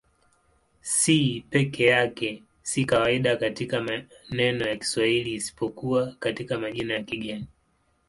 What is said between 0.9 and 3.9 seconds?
C peke yake si kawaida katika